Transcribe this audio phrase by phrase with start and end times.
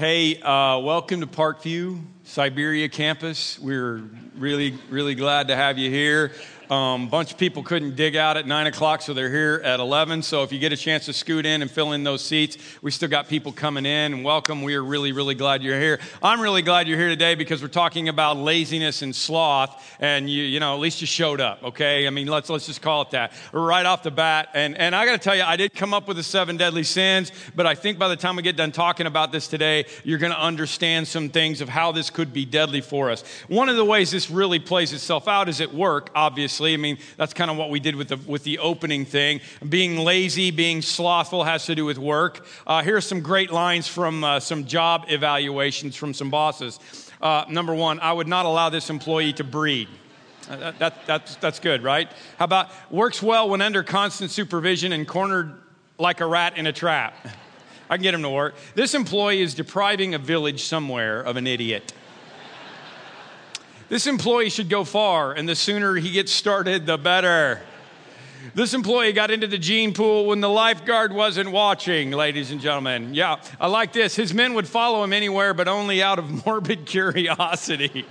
[0.00, 3.58] Hey, uh, welcome to Parkview, Siberia campus.
[3.58, 4.02] We're
[4.34, 6.32] really, really glad to have you here.
[6.70, 9.80] A um, bunch of people couldn't dig out at 9 o'clock, so they're here at
[9.80, 10.22] 11.
[10.22, 12.92] So if you get a chance to scoot in and fill in those seats, we
[12.92, 14.14] still got people coming in.
[14.14, 14.62] And welcome.
[14.62, 15.98] We are really, really glad you're here.
[16.22, 19.84] I'm really glad you're here today because we're talking about laziness and sloth.
[19.98, 22.06] And you, you know, at least you showed up, okay?
[22.06, 24.50] I mean, let's, let's just call it that right off the bat.
[24.54, 26.84] And, and I got to tell you, I did come up with the seven deadly
[26.84, 30.18] sins, but I think by the time we get done talking about this today, you're
[30.18, 33.24] going to understand some things of how this could be deadly for us.
[33.48, 36.74] One of the ways this really plays itself out is at work, obviously obviously.
[36.74, 39.40] I mean, that's kind of what we did with the, with the opening thing.
[39.66, 42.46] Being lazy, being slothful has to do with work.
[42.66, 46.78] Uh, here are some great lines from uh, some job evaluations from some bosses.
[47.20, 49.88] Uh, number one, I would not allow this employee to breed.
[50.48, 52.10] Uh, that, that, that's, that's good, right?
[52.38, 55.54] How about works well when under constant supervision and cornered
[55.98, 57.14] like a rat in a trap?
[57.90, 58.54] I can get him to work.
[58.74, 61.92] This employee is depriving a village somewhere of an idiot.
[63.90, 67.60] This employee should go far, and the sooner he gets started, the better.
[68.54, 73.14] This employee got into the gene pool when the lifeguard wasn't watching, ladies and gentlemen.
[73.14, 74.14] Yeah, I like this.
[74.14, 78.06] His men would follow him anywhere, but only out of morbid curiosity.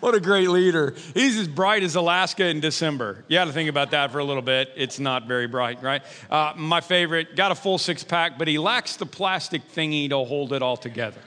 [0.00, 0.96] what a great leader.
[1.14, 3.24] He's as bright as Alaska in December.
[3.28, 4.72] You got to think about that for a little bit.
[4.74, 6.02] It's not very bright, right?
[6.28, 10.18] Uh, my favorite, got a full six pack, but he lacks the plastic thingy to
[10.18, 11.20] hold it all together.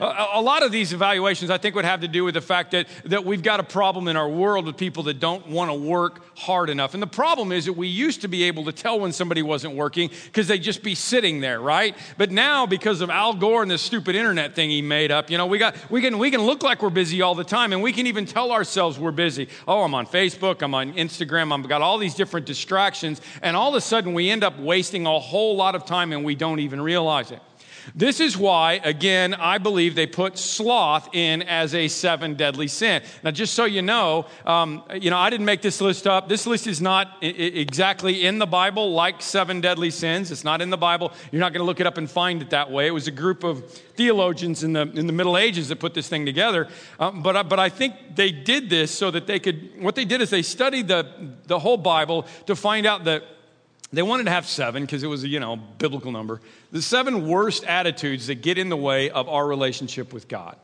[0.00, 2.86] A, lot of these evaluations, I think, would have to do with the fact that,
[3.04, 6.22] that we've got a problem in our world with people that don't want to work
[6.36, 6.94] hard enough.
[6.94, 9.74] And the problem is that we used to be able to tell when somebody wasn't
[9.74, 11.96] working because they'd just be sitting there, right?
[12.16, 15.38] But now, because of Al Gore and this stupid internet thing he made up, you
[15.38, 17.82] know, we, got, we, can, we can look like we're busy all the time and
[17.82, 19.48] we can even tell ourselves we're busy.
[19.68, 23.20] Oh, I'm on Facebook, I'm on Instagram, I've got all these different distractions.
[23.42, 26.24] And all of a sudden, we end up wasting a whole lot of time and
[26.24, 27.40] we don't even realize it.
[27.94, 33.02] This is why, again, I believe they put sloth in as a seven deadly sin.
[33.22, 36.28] Now, just so you know, um, you know, I didn't make this list up.
[36.28, 40.30] This list is not I- exactly in the Bible like seven deadly sins.
[40.30, 41.12] It's not in the Bible.
[41.30, 42.86] You're not going to look it up and find it that way.
[42.86, 46.08] It was a group of theologians in the, in the Middle Ages that put this
[46.08, 46.68] thing together.
[46.98, 50.20] Um, but, but I think they did this so that they could, what they did
[50.20, 51.06] is they studied the,
[51.46, 53.24] the whole Bible to find out that
[53.92, 56.40] they wanted to have seven because it was you know biblical number.
[56.70, 60.56] The seven worst attitudes that get in the way of our relationship with God.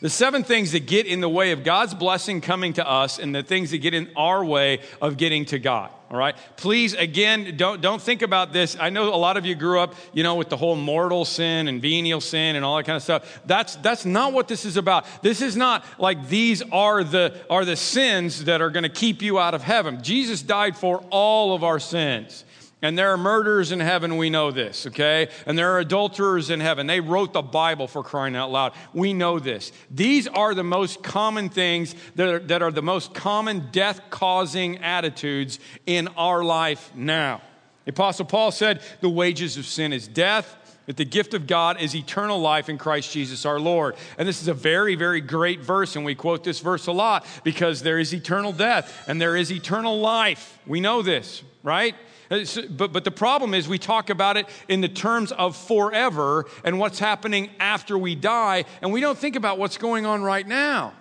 [0.00, 3.34] The seven things that get in the way of God's blessing coming to us and
[3.34, 5.90] the things that get in our way of getting to God.
[6.10, 6.36] All right.
[6.56, 8.76] Please, again, don't, don't think about this.
[8.78, 11.66] I know a lot of you grew up, you know, with the whole mortal sin
[11.66, 13.40] and venial sin and all that kind of stuff.
[13.46, 15.06] That's, that's not what this is about.
[15.22, 19.22] This is not like these are the, are the sins that are going to keep
[19.22, 20.02] you out of heaven.
[20.02, 22.44] Jesus died for all of our sins.
[22.86, 25.28] And there are murderers in heaven, we know this, okay?
[25.44, 26.86] And there are adulterers in heaven.
[26.86, 28.74] They wrote the Bible for crying out loud.
[28.94, 29.72] We know this.
[29.90, 34.84] These are the most common things that are, that are the most common death causing
[34.84, 37.40] attitudes in our life now.
[37.86, 41.80] The Apostle Paul said, The wages of sin is death that the gift of God
[41.80, 43.96] is eternal life in Christ Jesus our Lord.
[44.16, 47.26] And this is a very, very great verse, and we quote this verse a lot
[47.42, 50.60] because there is eternal death and there is eternal life.
[50.68, 51.96] We know this, right?
[52.30, 56.46] Uh, but, but the problem is, we talk about it in the terms of forever
[56.64, 60.46] and what's happening after we die, and we don't think about what's going on right
[60.46, 60.92] now.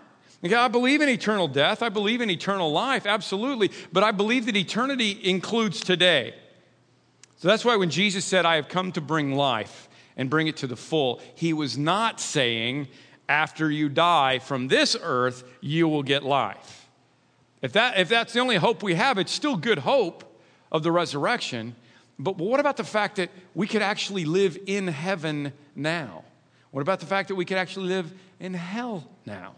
[0.44, 4.56] I believe in eternal death, I believe in eternal life, absolutely, but I believe that
[4.56, 6.35] eternity includes today.
[7.38, 10.58] So that's why when Jesus said, I have come to bring life and bring it
[10.58, 12.88] to the full, he was not saying,
[13.28, 16.88] after you die from this earth, you will get life.
[17.62, 20.34] If, that, if that's the only hope we have, it's still good hope
[20.75, 21.74] of the resurrection.
[22.19, 26.25] But, what about the fact that we could actually live in heaven now?
[26.72, 29.56] What about the fact that we could actually live in hell now?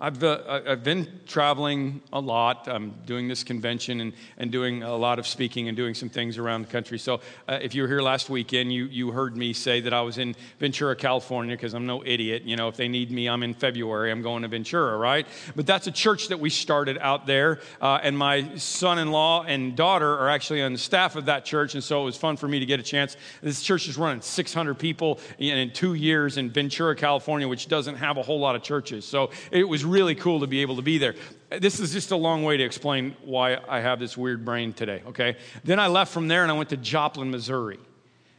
[0.00, 2.66] I've, uh, I've been traveling a lot.
[2.68, 6.36] I'm doing this convention and, and doing a lot of speaking and doing some things
[6.36, 6.98] around the country.
[6.98, 10.00] So, uh, if you were here last weekend, you, you heard me say that I
[10.00, 12.42] was in Ventura, California, because I'm no idiot.
[12.42, 14.10] You know, if they need me, I'm in February.
[14.10, 15.26] I'm going to Ventura, right?
[15.54, 17.60] But that's a church that we started out there.
[17.80, 21.44] Uh, and my son in law and daughter are actually on the staff of that
[21.44, 21.74] church.
[21.74, 23.16] And so it was fun for me to get a chance.
[23.42, 27.96] This church is running 600 people in, in two years in Ventura, California, which doesn't
[27.96, 29.04] have a whole lot of churches.
[29.04, 31.14] So, it was really cool to be able to be there.
[31.50, 35.02] This is just a long way to explain why I have this weird brain today,
[35.08, 35.36] okay?
[35.62, 37.78] Then I left from there and I went to Joplin, Missouri.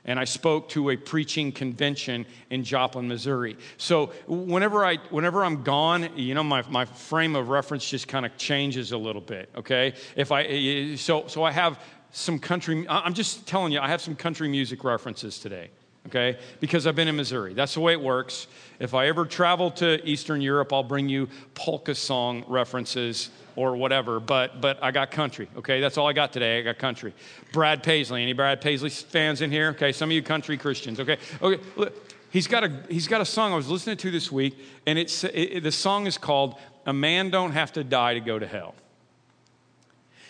[0.08, 3.58] And I spoke to a preaching convention in Joplin, Missouri.
[3.78, 8.24] So whenever, I, whenever I'm gone, you know, my, my frame of reference just kind
[8.24, 9.94] of changes a little bit, okay?
[10.16, 11.80] If I, eh, eh, so, so I have
[12.12, 15.72] some country, I'm just telling you, I have some country music references today
[16.08, 16.38] okay?
[16.60, 17.54] Because I've been in Missouri.
[17.54, 18.48] That's the way it works.
[18.80, 24.20] If I ever travel to Eastern Europe, I'll bring you polka song references or whatever,
[24.20, 25.80] but, but I got country, okay?
[25.80, 26.60] That's all I got today.
[26.60, 27.14] I got country.
[27.54, 28.22] Brad Paisley.
[28.22, 29.70] Any Brad Paisley fans in here?
[29.70, 31.18] Okay, some of you country Christians, okay?
[31.42, 31.94] Okay, look,
[32.32, 35.24] he's got a, he's got a song I was listening to this week, and it's,
[35.24, 36.56] it, the song is called
[36.86, 38.76] A Man Don't Have to Die to Go to Hell.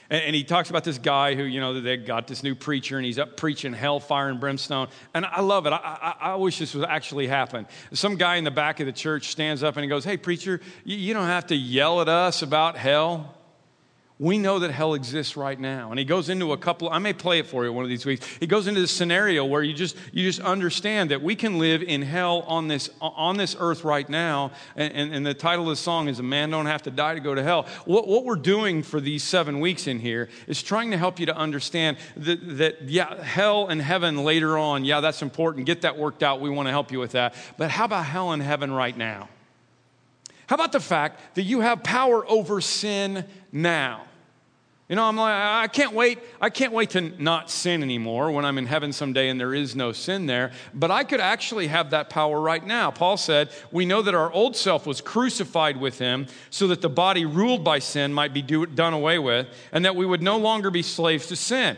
[0.10, 2.98] And, and, he talks about this guy who, you know, they got this new preacher
[2.98, 4.88] and he's up preaching hellfire and brimstone.
[5.14, 5.74] And I love it.
[5.74, 5.78] I,
[6.22, 7.68] I, I, wish this would actually happen.
[7.94, 10.62] Some guy in the back of the church stands up and he goes, Hey, preacher,
[10.84, 13.35] you, you don't have to yell at us about hell
[14.18, 15.90] we know that hell exists right now.
[15.90, 18.06] And he goes into a couple i may play it for you one of these
[18.06, 18.26] weeks.
[18.40, 21.84] He goes into this scenario where you just you just understand that we can live
[21.84, 24.52] in hell on this on this earth right now.
[24.78, 27.16] And, and, and the title of the song is a man don't have to die
[27.16, 27.66] to go to hell.
[27.84, 31.26] What, what we're doing for these seven weeks in here is trying to help you
[31.26, 35.66] to understand that, that yeah hell and heaven later on yeah that's important.
[35.66, 36.40] Get that worked out.
[36.40, 37.36] We want to help you with that.
[37.58, 39.28] But how about hell and heaven right now?
[40.48, 43.26] How about the fact that you have power over sin
[43.56, 44.06] now?
[44.88, 46.20] You know, I'm like, I can't wait.
[46.40, 49.76] I can't wait to not sin anymore when I'm in heaven someday and there is
[49.76, 50.52] no sin there.
[50.76, 52.92] But I could actually have that power right now.
[52.92, 56.90] Paul said, We know that our old self was crucified with him so that the
[56.90, 60.38] body ruled by sin might be do, done away with and that we would no
[60.38, 61.78] longer be slaves to sin.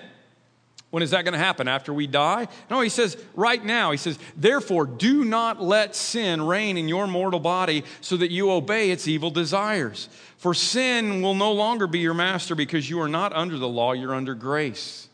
[0.90, 1.68] When is that going to happen?
[1.68, 2.48] After we die?
[2.70, 3.92] No, he says right now.
[3.92, 8.52] He says, therefore, do not let sin reign in your mortal body so that you
[8.52, 10.08] obey its evil desires.
[10.38, 13.94] For sin will no longer be your master because you are not under the law,
[13.94, 15.10] you're under grace.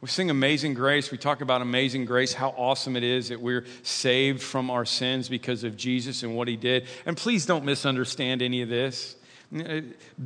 [0.00, 1.10] We sing Amazing Grace.
[1.10, 5.28] We talk about Amazing Grace, how awesome it is that we're saved from our sins
[5.28, 6.86] because of Jesus and what he did.
[7.06, 9.16] And please don't misunderstand any of this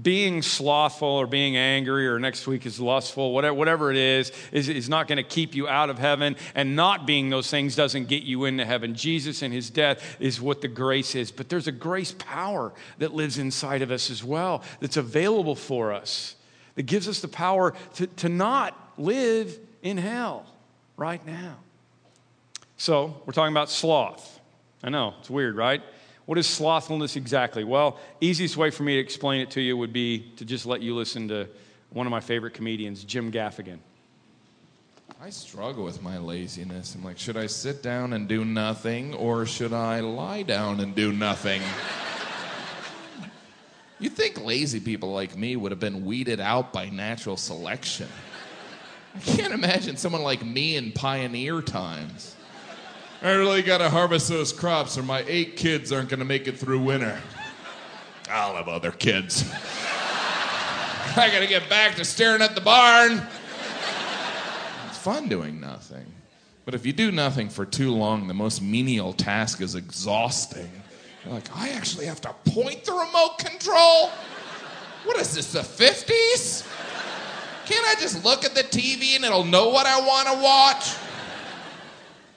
[0.03, 4.69] being slothful or being angry or next week is lustful, whatever, whatever it is, is,
[4.69, 6.37] is not going to keep you out of heaven.
[6.55, 8.95] And not being those things doesn't get you into heaven.
[8.95, 11.31] Jesus and his death is what the grace is.
[11.31, 15.93] But there's a grace power that lives inside of us as well that's available for
[15.93, 16.37] us,
[16.77, 20.47] that gives us the power to, to not live in hell
[20.97, 21.57] right now.
[22.79, 24.41] So, we're talking about sloth.
[24.83, 25.83] I know, it's weird, right?
[26.31, 27.65] What is slothfulness exactly?
[27.65, 30.81] Well, easiest way for me to explain it to you would be to just let
[30.81, 31.49] you listen to
[31.89, 33.81] one of my favorite comedians, Jim Gaffigan.
[35.21, 36.95] I struggle with my laziness.
[36.95, 40.95] I'm like, should I sit down and do nothing or should I lie down and
[40.95, 41.63] do nothing?
[43.99, 48.07] You'd think lazy people like me would have been weeded out by natural selection.
[49.17, 52.37] I can't imagine someone like me in pioneer times.
[53.23, 56.49] I really got to harvest those crops or my eight kids aren't going to make
[56.49, 57.21] it through winter.
[58.31, 59.45] I'll have other kids.
[61.17, 63.21] I got to get back to staring at the barn.
[64.89, 66.07] It's fun doing nothing.
[66.65, 70.71] But if you do nothing for too long, the most menial task is exhausting.
[71.25, 74.11] You're like, I actually have to point the remote control?
[75.05, 76.67] What is this, the 50s?
[77.67, 81.10] Can't I just look at the TV and it'll know what I want to watch?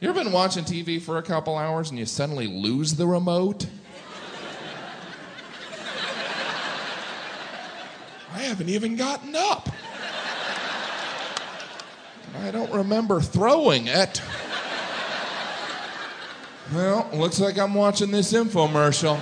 [0.04, 3.66] You ever been watching TV for a couple hours and you suddenly lose the remote?
[8.34, 9.70] I haven't even gotten up.
[12.38, 14.22] I don't remember throwing it.
[16.74, 19.18] Well, looks like I'm watching this infomercial.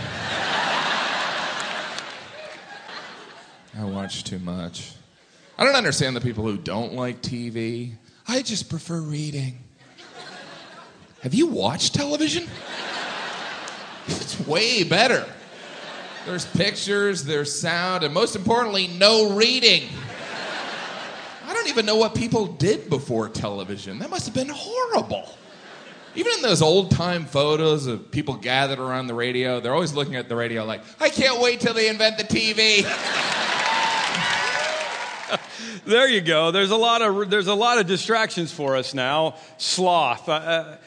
[3.77, 4.93] I watch too much.
[5.59, 7.91] I don't understand the people who don't like TV.
[8.27, 9.59] I just prefer reading.
[11.21, 12.47] Have you watched television?
[14.07, 15.25] It's way better.
[16.25, 19.87] There's pictures, there's sound, and most importantly, no reading.
[21.47, 23.99] I don't even know what people did before television.
[23.99, 25.29] That must have been horrible.
[26.15, 30.15] Even in those old time photos of people gathered around the radio, they're always looking
[30.15, 32.81] at the radio like, I can't wait till they invent the TV.
[35.85, 36.51] there you go.
[36.51, 39.35] There's a lot of there's a lot of distractions for us now.
[39.57, 40.27] Sloth.
[40.27, 40.77] Uh, uh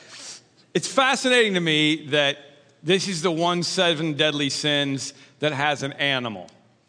[0.75, 2.38] it's fascinating to me that
[2.83, 6.49] this is the one seven deadly sins that has an animal.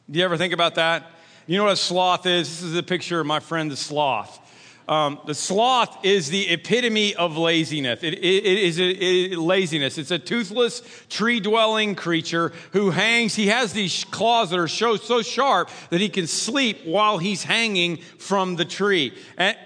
[0.10, 1.12] Do you ever think about that?
[1.48, 2.50] You know what a sloth is?
[2.50, 4.39] This is a picture of my friend the sloth.
[4.88, 8.04] Um, the sloth is the epitome of laziness.
[8.04, 9.98] it, it, it is a, it, laziness.
[9.98, 13.34] It's a toothless, tree dwelling creature who hangs.
[13.34, 17.44] He has these claws that are so, so sharp that he can sleep while he's
[17.44, 19.18] hanging from the tree.
[19.38, 19.58] And,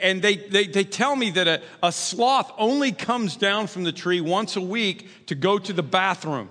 [0.00, 3.92] and, they, they, they, tell me that a, a sloth only comes down from the
[3.92, 6.50] tree once a week to go to the bathroom.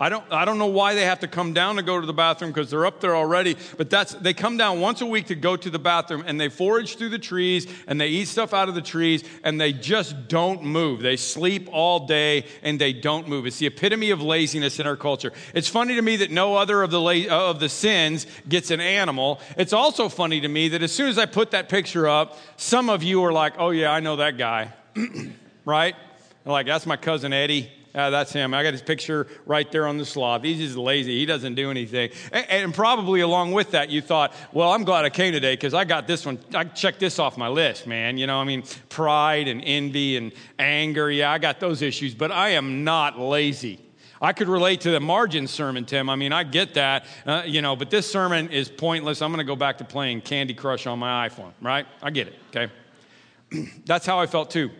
[0.00, 2.14] I don't, I don't know why they have to come down to go to the
[2.14, 5.34] bathroom because they're up there already, but that's, they come down once a week to
[5.34, 8.70] go to the bathroom and they forage through the trees and they eat stuff out
[8.70, 11.00] of the trees and they just don't move.
[11.00, 13.44] They sleep all day and they don't move.
[13.44, 15.34] It's the epitome of laziness in our culture.
[15.52, 18.70] It's funny to me that no other of the, la- uh, of the sins gets
[18.70, 19.38] an animal.
[19.58, 22.88] It's also funny to me that as soon as I put that picture up, some
[22.88, 24.72] of you are like, oh yeah, I know that guy,
[25.66, 25.94] right?
[26.46, 27.70] Like, that's my cousin Eddie.
[27.94, 28.54] Uh, that's him.
[28.54, 30.44] I got his picture right there on the sloth.
[30.44, 31.18] He's just lazy.
[31.18, 32.10] He doesn't do anything.
[32.32, 35.74] And, and probably along with that, you thought, well, I'm glad I came today because
[35.74, 36.38] I got this one.
[36.54, 38.16] I checked this off my list, man.
[38.16, 41.10] You know, I mean, pride and envy and anger.
[41.10, 43.80] Yeah, I got those issues, but I am not lazy.
[44.22, 46.10] I could relate to the margin sermon, Tim.
[46.10, 49.22] I mean, I get that, uh, you know, but this sermon is pointless.
[49.22, 51.86] I'm going to go back to playing Candy Crush on my iPhone, right?
[52.02, 52.72] I get it, okay?
[53.86, 54.70] That's how I felt too.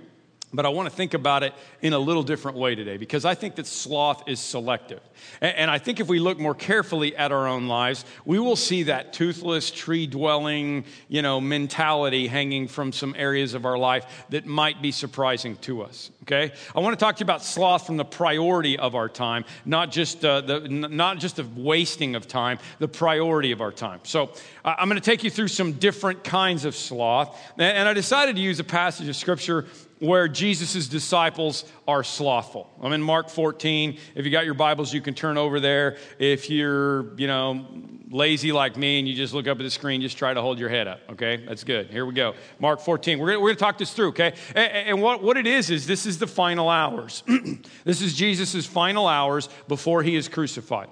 [0.52, 3.35] But I want to think about it in a little different way today because I
[3.35, 5.00] think that sloth is selective.
[5.40, 8.85] And I think if we look more carefully at our own lives, we will see
[8.85, 14.45] that toothless, tree dwelling, you know, mentality hanging from some areas of our life that
[14.45, 16.11] might be surprising to us.
[16.23, 16.52] Okay?
[16.75, 19.92] I want to talk to you about sloth from the priority of our time, not
[19.92, 24.00] just, uh, the, not just the wasting of time, the priority of our time.
[24.02, 24.33] So
[24.64, 27.38] I'm going to take you through some different kinds of sloth.
[27.57, 29.66] And I decided to use a passage of scripture
[30.00, 32.69] where Jesus' disciples are slothful.
[32.83, 33.99] I'm in Mark 14.
[34.14, 35.99] If you got your Bibles, you can turn over there.
[36.19, 37.66] If you're, you know,
[38.11, 40.59] lazy like me and you just look up at the screen, just try to hold
[40.59, 41.37] your head up, okay?
[41.47, 41.90] That's good.
[41.90, 42.35] Here we go.
[42.59, 43.19] Mark 14.
[43.19, 44.35] We're going to talk this through, okay?
[44.54, 47.23] And, and what, what it is, is this is the final hours.
[47.85, 50.88] this is Jesus' final hours before he is crucified.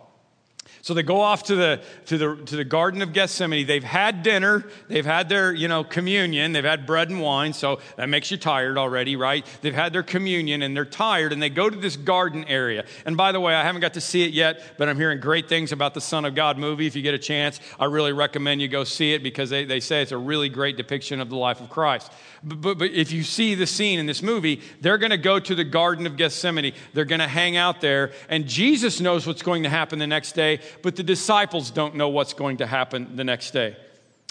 [0.88, 3.66] So they go off to the, to, the, to the Garden of Gethsemane.
[3.66, 4.64] They've had dinner.
[4.88, 6.52] They've had their, you know, communion.
[6.52, 7.52] They've had bread and wine.
[7.52, 9.45] So that makes you tired already, right?
[9.61, 12.87] They've had their communion and they're tired and they go to this garden area.
[13.04, 15.47] And by the way, I haven't got to see it yet, but I'm hearing great
[15.47, 16.87] things about the Son of God movie.
[16.87, 19.80] If you get a chance, I really recommend you go see it because they, they
[19.80, 22.11] say it's a really great depiction of the life of Christ.
[22.42, 25.38] But, but, but if you see the scene in this movie, they're going to go
[25.38, 26.73] to the Garden of Gethsemane.
[26.95, 28.12] They're going to hang out there.
[28.30, 32.08] And Jesus knows what's going to happen the next day but the disciples don't know
[32.08, 33.76] what's going to happen the next day.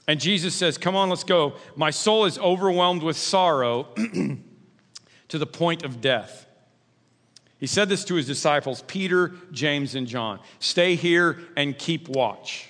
[0.07, 1.55] And Jesus says, Come on, let's go.
[1.75, 3.83] My soul is overwhelmed with sorrow
[5.27, 6.45] to the point of death.
[7.59, 10.39] He said this to his disciples, Peter, James, and John.
[10.59, 12.69] Stay here and keep watch.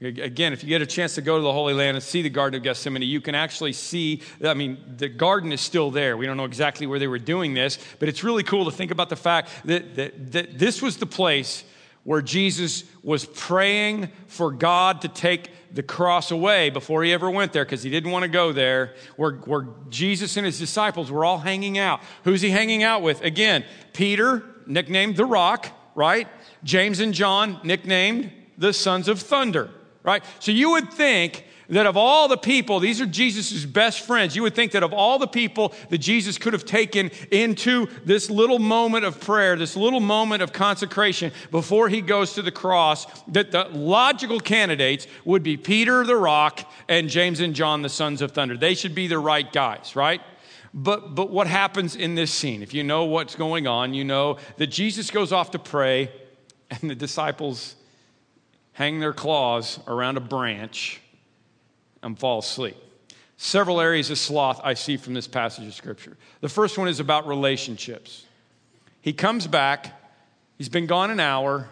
[0.00, 2.30] Again, if you get a chance to go to the Holy Land and see the
[2.30, 6.16] Garden of Gethsemane, you can actually see, I mean, the garden is still there.
[6.16, 8.92] We don't know exactly where they were doing this, but it's really cool to think
[8.92, 11.64] about the fact that, that, that this was the place
[12.08, 17.52] where Jesus was praying for God to take the cross away before he ever went
[17.52, 21.22] there because he didn't want to go there, where, where Jesus and his disciples were
[21.22, 22.00] all hanging out.
[22.24, 23.20] Who's he hanging out with?
[23.20, 23.62] Again,
[23.92, 26.26] Peter, nicknamed the Rock, right?
[26.64, 29.68] James and John, nicknamed the Sons of Thunder,
[30.02, 30.24] right?
[30.38, 34.42] So you would think that of all the people, these are Jesus' best friends, you
[34.42, 38.58] would think that of all the people that Jesus could have taken into this little
[38.58, 43.50] moment of prayer, this little moment of consecration before he goes to the cross, that
[43.50, 48.32] the logical candidates would be Peter the rock and James and John, the sons of
[48.32, 48.56] thunder.
[48.56, 50.22] They should be the right guys, right?
[50.72, 52.62] But, but what happens in this scene?
[52.62, 56.10] If you know what's going on, you know that Jesus goes off to pray,
[56.70, 57.74] and the disciples
[58.72, 61.00] hang their claws around a branch
[62.02, 62.76] and fall asleep.
[63.36, 66.16] Several areas of sloth I see from this passage of Scripture.
[66.40, 68.24] The first one is about relationships.
[69.00, 70.00] He comes back,
[70.58, 71.68] he's been gone an hour,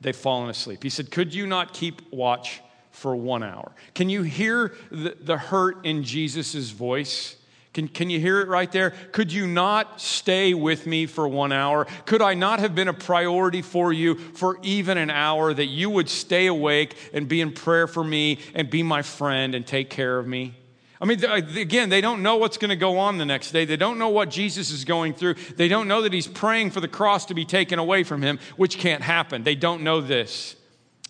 [0.00, 0.82] they've fallen asleep.
[0.82, 2.62] He said, Could you not keep watch
[2.92, 3.72] for one hour?
[3.94, 7.36] Can you hear the, the hurt in Jesus' voice?
[7.76, 8.94] Can, can you hear it right there?
[9.12, 11.86] Could you not stay with me for one hour?
[12.06, 15.90] Could I not have been a priority for you for even an hour that you
[15.90, 19.90] would stay awake and be in prayer for me and be my friend and take
[19.90, 20.54] care of me?
[21.02, 23.66] I mean, again, they don't know what's going to go on the next day.
[23.66, 25.34] They don't know what Jesus is going through.
[25.34, 28.38] They don't know that he's praying for the cross to be taken away from him,
[28.56, 29.44] which can't happen.
[29.44, 30.56] They don't know this.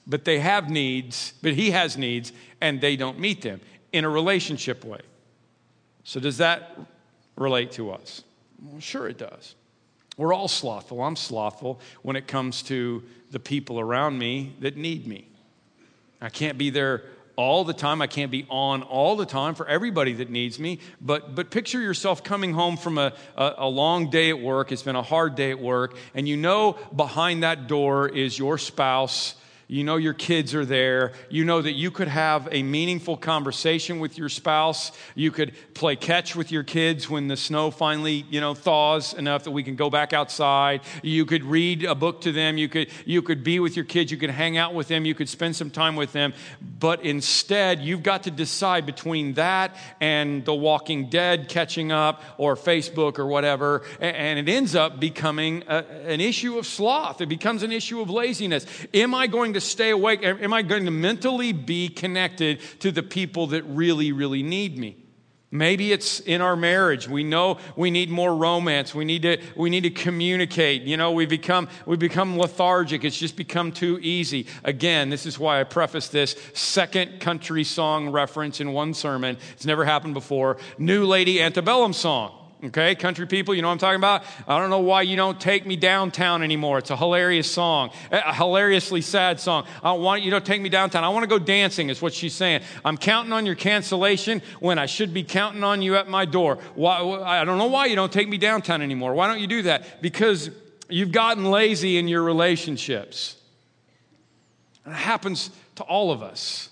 [0.05, 3.61] But they have needs, but he has needs, and they don't meet them
[3.93, 5.03] in a relationship way.
[6.07, 6.71] So, does that
[7.35, 8.23] relate to us?
[8.63, 9.57] Well, sure, it does.
[10.17, 11.03] We're all slothful.
[11.03, 15.27] I'm slothful when it comes to the people around me that need me.
[16.21, 17.03] I can't be there
[17.35, 18.01] all the time.
[18.01, 20.79] I can't be on all the time for everybody that needs me.
[21.01, 24.71] But, but picture yourself coming home from a, a, a, long day at work.
[24.71, 25.97] It's been a hard day at work.
[26.15, 29.35] And you know behind that door is your spouse
[29.69, 31.13] You know your kids are there.
[31.29, 34.93] You know that you could have a meaningful conversation with your spouse.
[35.17, 39.43] You could play catch with your kids when the snow finally, you know, thaws enough
[39.43, 40.83] that we can go back outside.
[41.03, 42.59] You could read a book to them.
[42.59, 44.13] You could you could be with your kids.
[44.13, 45.05] You could hang out with them.
[45.05, 46.33] You could spend some time with them.
[46.79, 52.55] But instead, you've got to decide between that and The Walking Dead catching up or
[52.55, 57.21] Facebook or whatever, and it ends up becoming a, an issue of sloth.
[57.21, 58.65] It becomes an issue of laziness.
[58.95, 60.23] Am I going to stay awake?
[60.23, 64.97] Am I going to mentally be connected to the people that really, really need me?
[65.51, 67.09] Maybe it's in our marriage.
[67.09, 68.95] We know we need more romance.
[68.95, 70.83] We need to, we need to communicate.
[70.83, 73.05] You know, we become, we become lethargic.
[73.05, 74.47] It's just become too easy.
[74.65, 79.39] Again, this is why I preface this second country song reference in one sermon.
[79.53, 80.59] It's never happened before.
[80.79, 82.46] New Lady Antebellum song.
[82.65, 84.25] Okay, country people, you know what I'm talking about?
[84.49, 86.79] I don't know why you don't take me downtown anymore.
[86.79, 89.67] It's a hilarious song, a hilariously sad song.
[89.83, 91.05] I want you to take me downtown.
[91.05, 92.63] I want to go dancing, is what she's saying.
[92.83, 96.59] I'm counting on your cancellation when I should be counting on you at my door.
[96.75, 99.13] Why, I don't know why you don't take me downtown anymore.
[99.13, 100.01] Why don't you do that?
[100.01, 100.49] Because
[100.89, 103.37] you've gotten lazy in your relationships.
[104.87, 106.71] And It happens to all of us.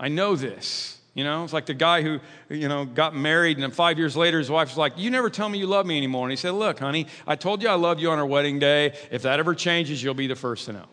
[0.00, 0.98] I know this.
[1.14, 4.16] You know, it's like the guy who, you know, got married and then five years
[4.16, 6.24] later his wife's like, You never tell me you love me anymore.
[6.24, 8.94] And he said, Look, honey, I told you I love you on our wedding day.
[9.10, 10.86] If that ever changes, you'll be the first to know.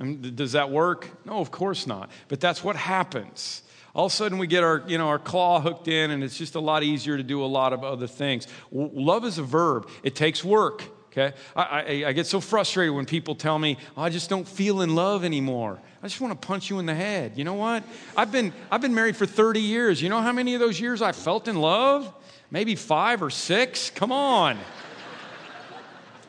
[0.34, 1.08] does that work?
[1.24, 2.10] No, of course not.
[2.28, 3.62] But that's what happens.
[3.94, 6.38] All of a sudden, we get our, you know, our claw hooked in, and it's
[6.38, 8.46] just a lot easier to do a lot of other things.
[8.70, 10.84] Love is a verb, it takes work.
[11.10, 11.34] Okay?
[11.56, 14.80] I, I, I, get so frustrated when people tell me, oh, I just don't feel
[14.80, 15.80] in love anymore.
[16.02, 17.32] I just want to punch you in the head.
[17.34, 17.82] You know what?
[18.16, 20.00] I've been, I've been married for 30 years.
[20.00, 22.12] You know how many of those years I felt in love?
[22.52, 23.90] Maybe five or six?
[23.90, 24.56] Come on.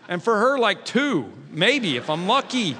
[0.10, 2.76] and for her, like two, maybe, if I'm lucky.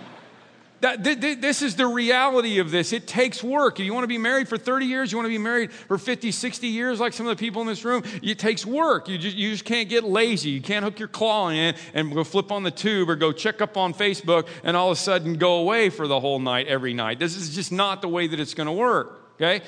[0.82, 2.92] That, th- th- this is the reality of this.
[2.92, 3.80] It takes work.
[3.80, 6.00] If You want to be married for 30 years, you want to be married for
[6.00, 9.08] 50, 60 years, like some of the people in this room, it takes work.
[9.08, 10.50] You just, you just can't get lazy.
[10.50, 13.62] You can't hook your claw in and go flip on the tube or go check
[13.62, 16.96] up on Facebook and all of a sudden go away for the whole night every
[16.96, 17.20] night.
[17.20, 19.36] This is just not the way that it's going to work.
[19.36, 19.62] Okay?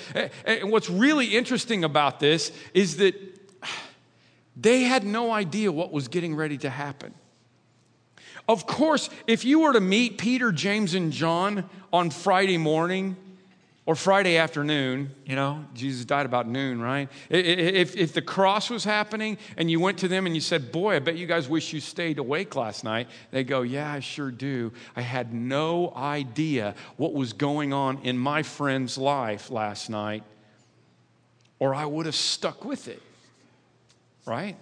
[0.46, 3.16] And what's really interesting about this is that
[4.58, 7.14] they had no idea what was getting ready to happen.
[8.48, 13.16] Of course, if you were to meet Peter, James, and John on Friday morning
[13.86, 17.10] or Friday afternoon, you know, Jesus died about noon, right?
[17.30, 20.96] If, if the cross was happening and you went to them and you said, Boy,
[20.96, 24.32] I bet you guys wish you stayed awake last night, they go, Yeah, I sure
[24.32, 24.74] do.
[24.96, 30.24] I had no idea what was going on in my friend's life last night,
[31.60, 33.02] or I would have stuck with it,
[34.26, 34.58] right?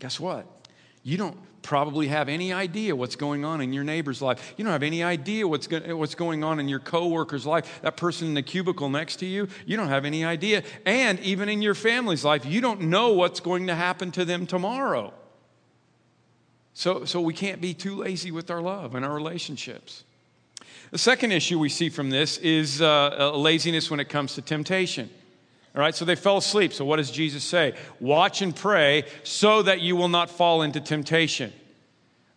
[0.00, 0.46] Guess what?
[1.02, 4.54] You don't probably have any idea what's going on in your neighbor's life.
[4.56, 7.80] You don't have any idea what's, go- what's going on in your coworker's life.
[7.82, 10.62] That person in the cubicle next to you, you don't have any idea.
[10.86, 14.46] And even in your family's life, you don't know what's going to happen to them
[14.46, 15.12] tomorrow.
[16.72, 20.04] So, so we can't be too lazy with our love and our relationships.
[20.92, 25.10] The second issue we see from this is uh, laziness when it comes to temptation.
[25.76, 26.72] All right, so they fell asleep.
[26.72, 27.74] So what does Jesus say?
[28.00, 31.52] Watch and pray so that you will not fall into temptation.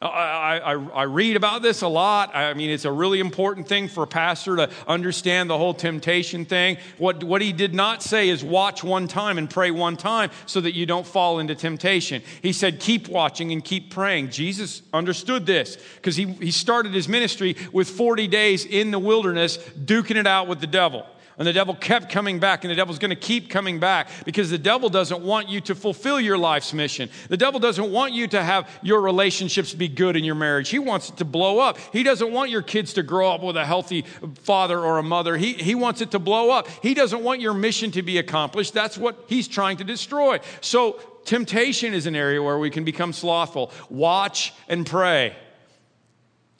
[0.01, 2.33] I, I, I, read about this a lot.
[2.33, 6.45] I mean, it's a really important thing for a pastor to understand the whole temptation
[6.45, 6.77] thing.
[6.97, 10.61] What, what he did not say is watch one time and pray one time so
[10.61, 12.21] that you don't fall into temptation.
[12.41, 14.29] He said, keep watching and keep praying.
[14.29, 19.57] Jesus understood this because he, he started his ministry with 40 days in the wilderness,
[19.57, 21.05] duking it out with the devil.
[21.39, 24.49] And the devil kept coming back, and the devil's going to keep coming back because
[24.49, 27.09] the devil doesn't want you to fulfill your life's mission.
[27.29, 30.67] The devil doesn't want you to have your relationships be good in your marriage.
[30.67, 31.77] He wants it to blow up.
[31.93, 34.01] He doesn't want your kids to grow up with a healthy
[34.43, 35.37] father or a mother.
[35.37, 36.67] He, he wants it to blow up.
[36.81, 38.73] He doesn't want your mission to be accomplished.
[38.73, 40.41] That's what he's trying to destroy.
[40.59, 43.71] So, temptation is an area where we can become slothful.
[43.89, 45.37] Watch and pray.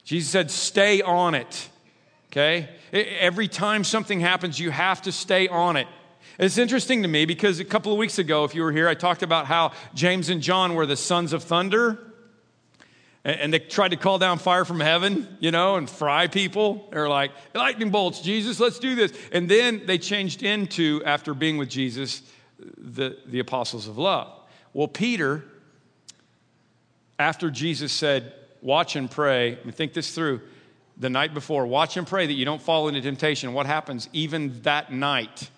[0.04, 1.68] Jesus said, stay on it.
[2.30, 2.68] Okay?
[2.92, 5.88] Every time something happens, you have to stay on it.
[6.38, 8.94] It's interesting to me because a couple of weeks ago, if you were here, I
[8.94, 11.98] talked about how James and John were the sons of thunder.
[13.22, 16.88] And they tried to call down fire from heaven, you know, and fry people.
[16.90, 19.12] They're like, lightning bolts, Jesus, let's do this.
[19.32, 22.22] And then they changed into, after being with Jesus,
[22.78, 24.32] the, the apostles of love.
[24.72, 25.44] Well, Peter,
[27.18, 30.40] after Jesus said, watch and pray, and think this through,
[31.00, 31.66] the night before.
[31.66, 33.52] Watch and pray that you don't fall into temptation.
[33.54, 34.08] What happens?
[34.12, 35.50] Even that night,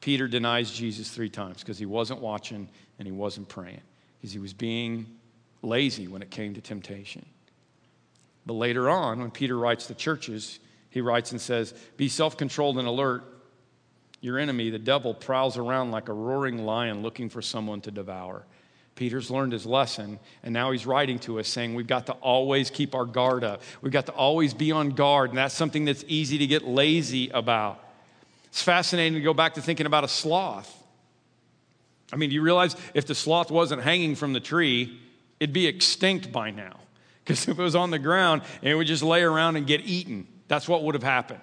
[0.00, 3.82] Peter denies Jesus three times because he wasn't watching and he wasn't praying
[4.18, 5.06] because he was being
[5.62, 7.24] lazy when it came to temptation.
[8.46, 10.58] But later on, when Peter writes the churches,
[10.90, 13.24] he writes and says, Be self controlled and alert.
[14.20, 18.46] Your enemy, the devil, prowls around like a roaring lion looking for someone to devour.
[18.96, 22.70] Peter's learned his lesson, and now he's writing to us saying we've got to always
[22.70, 23.62] keep our guard up.
[23.80, 27.28] We've got to always be on guard, and that's something that's easy to get lazy
[27.30, 27.80] about.
[28.46, 30.72] It's fascinating to go back to thinking about a sloth.
[32.12, 35.00] I mean, do you realize if the sloth wasn't hanging from the tree,
[35.40, 36.78] it'd be extinct by now?
[37.24, 40.28] Because if it was on the ground, it would just lay around and get eaten.
[40.46, 41.40] That's what would have happened.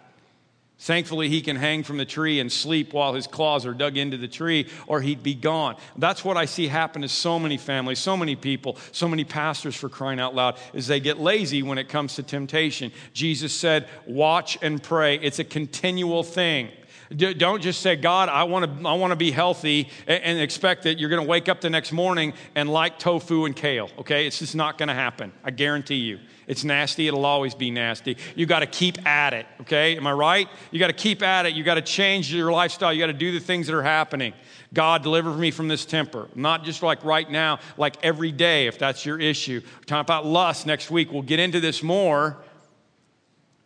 [0.82, 4.18] Thankfully, he can hang from the tree and sleep while his claws are dug into
[4.18, 5.76] the tree, or he'd be gone.
[5.96, 9.76] That's what I see happen to so many families, so many people, so many pastors
[9.76, 12.92] for crying out loud, is they get lazy when it comes to temptation.
[13.14, 15.20] Jesus said, Watch and pray.
[15.20, 16.72] It's a continual thing.
[17.16, 20.98] Don't just say, God, I want to I want to be healthy and expect that
[20.98, 23.90] you're going to wake up the next morning and like tofu and kale.
[24.00, 24.28] Okay?
[24.28, 25.34] It's just not going to happen.
[25.44, 26.20] I guarantee you.
[26.48, 27.08] It's nasty.
[27.08, 28.18] It'll always be nasty.
[28.36, 29.46] You got to keep at it.
[29.62, 29.98] Okay?
[29.98, 30.48] Am I right?
[30.72, 31.54] You got to keep at it.
[31.54, 32.94] You got to change your lifestyle.
[32.94, 34.34] You got to do the things that are happening.
[34.74, 36.30] God, deliver me from this temper.
[36.34, 39.62] Not just like right now, like every day, if that's your issue.
[39.86, 41.12] Talk about lust next week.
[41.12, 42.38] We'll get into this more.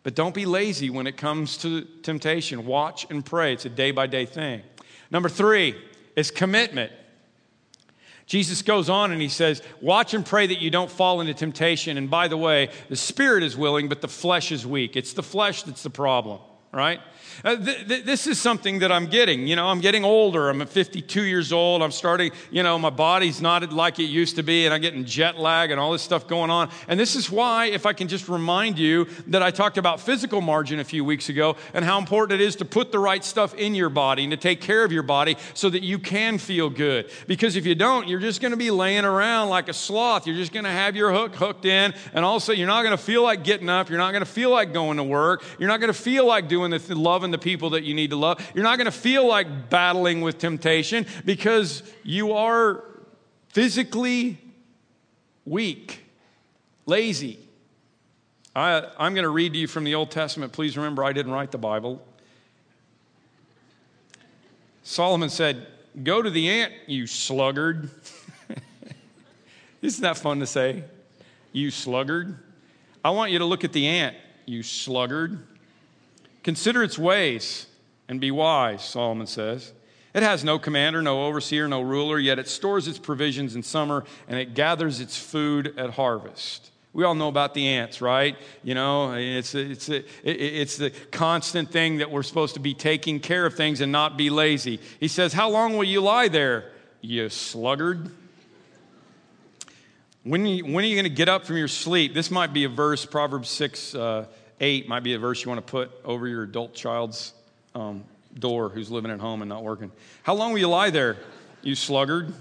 [0.06, 2.68] But don't be lazy when it comes to temptation.
[2.68, 3.54] Watch and pray.
[3.54, 4.62] It's a day by day thing.
[5.10, 5.76] Number three
[6.16, 6.92] is commitment.
[8.28, 11.98] Jesus goes on and he says, Watch and pray that you don't fall into temptation.
[11.98, 14.96] And by the way, the spirit is willing, but the flesh is weak.
[14.96, 16.40] It's the flesh that's the problem,
[16.76, 17.00] right?
[17.44, 19.48] Uh, th- th- this is something that I'm getting.
[19.48, 20.50] You know, I'm getting older.
[20.50, 21.82] I'm 52 years old.
[21.82, 25.06] I'm starting, you know, my body's not like it used to be, and I'm getting
[25.06, 26.70] jet lag and all this stuff going on.
[26.88, 30.42] And this is why, if I can just remind you that I talked about physical
[30.42, 33.54] margin a few weeks ago and how important it is to put the right stuff
[33.56, 36.70] in your body and to take care of your body so that you can feel
[36.70, 37.10] good.
[37.28, 40.28] Because if you don't, you're just going to be laying around like a sloth.
[40.28, 43.04] You're just going to have your hook hooked in, and also you're not going to
[43.04, 43.90] feel like getting up.
[43.90, 45.44] You're not going to feel like going to work.
[45.60, 48.10] You're not going to feel like doing the th- loving the people that you need
[48.12, 48.46] to love.
[48.54, 52.84] You're not going to feel like battling with temptation because you are
[53.50, 54.38] physically
[55.46, 56.04] weak,
[56.86, 57.40] lazy.
[58.56, 60.54] I, I'm going to read to you from the Old Testament.
[60.54, 62.06] Please remember, I didn't write the Bible.
[64.84, 65.68] Solomon said,
[66.04, 67.90] Go to the ant, you sluggard.
[69.82, 70.84] Isn't that fun to say?
[71.54, 72.38] You sluggard.
[73.04, 75.40] I want you to look at the ant, you sluggard.
[76.46, 77.66] Consider its ways
[78.08, 79.74] and be wise, Solomon says.
[80.14, 84.04] It has no commander, no overseer, no ruler, yet it stores its provisions in summer
[84.28, 86.70] and it gathers its food at harvest.
[86.94, 88.38] We all know about the ants, right?
[88.64, 93.48] You know, it's, it's, it's the constant thing that we're supposed to be taking care
[93.48, 94.80] of things and not be lazy.
[95.00, 98.12] He says, How long will you lie there, you sluggard?
[100.22, 102.14] When, you, when are you going to get up from your sleep?
[102.14, 103.96] This might be a verse, Proverbs 6.
[103.96, 104.26] Uh,
[104.60, 107.34] 8 might be a verse you want to put over your adult child's
[107.74, 108.04] um,
[108.40, 109.92] door who's living at home and not working.
[110.24, 111.18] How long will you lie there,
[111.62, 112.34] you sluggard?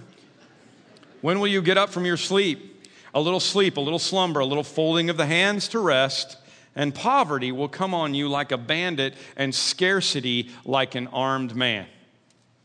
[1.20, 2.86] When will you get up from your sleep?
[3.14, 6.36] A little sleep, a little slumber, a little folding of the hands to rest,
[6.74, 11.86] and poverty will come on you like a bandit, and scarcity like an armed man.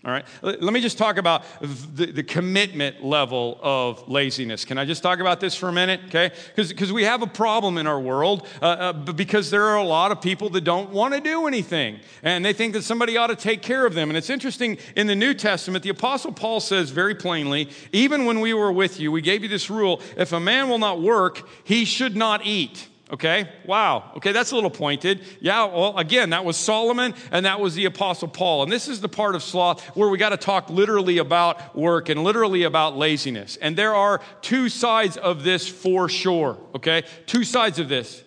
[0.05, 4.63] All right, let me just talk about the, the, commitment level of laziness.
[4.63, 5.99] Can I just talk about this for a minute?
[6.05, 9.83] Okay, because we have a problem in our world uh, uh, because there are a
[9.83, 13.27] lot of people that don't want to do anything and they think that somebody ought
[13.27, 14.09] to take care of them.
[14.09, 18.39] And it's interesting in the New Testament, the Apostle Paul says very plainly, even when
[18.39, 21.45] we were with you, we gave you this rule if a man will not work,
[21.65, 22.87] he should not eat.
[23.11, 24.11] Okay, wow.
[24.17, 25.21] Okay, that's a little pointed.
[25.39, 28.61] Yeah, well, again, that was Solomon and that was the Apostle Paul.
[28.61, 32.09] And this is the part of sloth where we got to talk literally about work
[32.09, 33.57] and literally about laziness.
[33.57, 36.59] And there are two sides of this for sure.
[36.75, 38.23] Okay, two sides of this.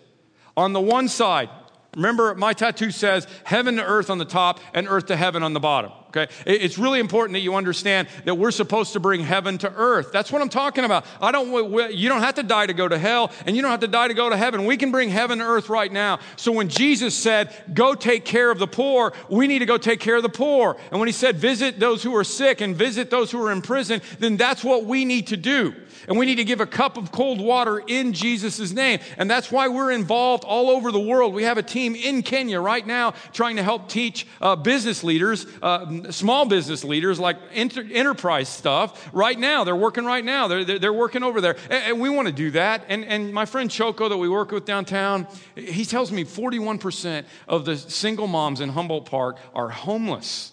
[0.56, 1.48] On the one side,
[1.96, 5.52] Remember, my tattoo says heaven to earth on the top and earth to heaven on
[5.52, 5.92] the bottom.
[6.14, 6.30] Okay?
[6.44, 10.12] It's really important that you understand that we're supposed to bring heaven to earth.
[10.12, 11.06] That's what I'm talking about.
[11.22, 11.50] I don't,
[11.94, 14.08] you don't have to die to go to hell, and you don't have to die
[14.08, 14.66] to go to heaven.
[14.66, 16.20] We can bring heaven to earth right now.
[16.36, 20.00] So when Jesus said, go take care of the poor, we need to go take
[20.00, 20.76] care of the poor.
[20.90, 23.62] And when he said, visit those who are sick and visit those who are in
[23.62, 25.74] prison, then that's what we need to do.
[26.08, 29.00] And we need to give a cup of cold water in Jesus' name.
[29.16, 31.34] And that's why we're involved all over the world.
[31.34, 35.46] We have a team in Kenya right now trying to help teach uh, business leaders,
[35.62, 39.10] uh, small business leaders, like inter- enterprise stuff.
[39.12, 40.48] Right now, they're working right now.
[40.48, 41.56] They're, they're, they're working over there.
[41.70, 42.84] And, and we want to do that.
[42.88, 47.64] And, and my friend Choco, that we work with downtown, he tells me 41% of
[47.64, 50.51] the single moms in Humboldt Park are homeless.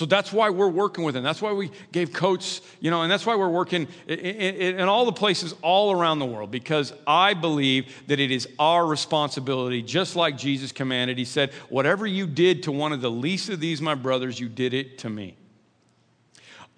[0.00, 1.22] So that's why we're working with them.
[1.22, 4.88] That's why we gave coats, you know, and that's why we're working in, in, in,
[4.88, 9.82] all the places all around the world because I believe that it is our responsibility,
[9.82, 11.18] just like Jesus commanded.
[11.18, 14.48] He said, Whatever you did to one of the least of these, my brothers, you
[14.48, 15.36] did it to me.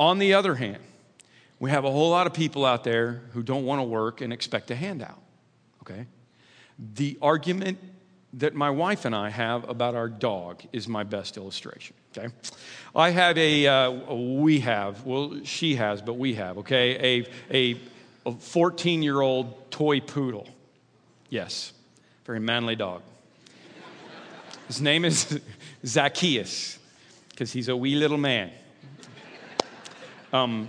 [0.00, 0.82] On the other hand,
[1.61, 4.32] we have a whole lot of people out there who don't want to work and
[4.32, 5.22] expect a handout,
[5.82, 6.06] okay?
[6.96, 7.78] The argument
[8.32, 11.94] that my wife and I have about our dog is my best illustration.
[12.16, 12.28] Okay,
[12.94, 17.76] I have a uh, we have well she has but we have okay a
[18.24, 20.46] a 14 year old toy poodle.
[21.28, 21.72] Yes,
[22.24, 23.02] very manly dog.
[24.68, 25.40] His name is
[25.87, 26.78] Zacchaeus
[27.31, 28.50] because he's a wee little man.
[30.33, 30.68] Um,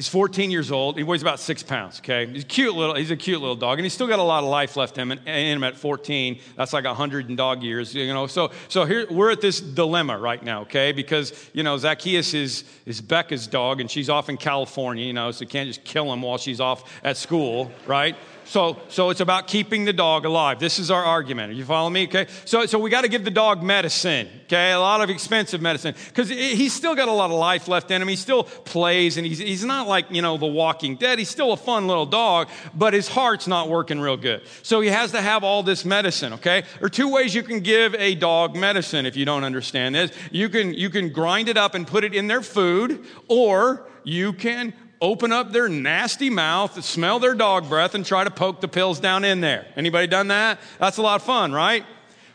[0.00, 0.96] He's 14 years old.
[0.96, 1.98] He weighs about six pounds.
[1.98, 2.94] Okay, he's a cute little.
[2.94, 5.10] He's a cute little dog, and he's still got a lot of life left in
[5.12, 5.18] him.
[5.26, 7.94] In him at 14, that's like 100 in dog years.
[7.94, 10.62] You know, so so here we're at this dilemma right now.
[10.62, 15.04] Okay, because you know Zacchaeus is is Becca's dog, and she's off in California.
[15.04, 18.16] You know, so you can't just kill him while she's off at school, right?
[18.50, 20.58] So, so it's about keeping the dog alive.
[20.58, 21.52] This is our argument.
[21.52, 22.08] Are you follow me?
[22.08, 22.26] Okay.
[22.46, 24.28] So, so we got to give the dog medicine.
[24.46, 24.72] Okay.
[24.72, 28.02] A lot of expensive medicine because he's still got a lot of life left in
[28.02, 28.08] him.
[28.08, 31.20] He still plays and he's, he's not like, you know, the walking dead.
[31.20, 34.42] He's still a fun little dog, but his heart's not working real good.
[34.64, 36.32] So he has to have all this medicine.
[36.32, 36.64] Okay.
[36.80, 40.10] There are two ways you can give a dog medicine if you don't understand this.
[40.32, 44.32] You can, you can grind it up and put it in their food or you
[44.32, 48.68] can open up their nasty mouth, smell their dog breath, and try to poke the
[48.68, 49.66] pills down in there.
[49.76, 50.60] Anybody done that?
[50.78, 51.84] That's a lot of fun, right?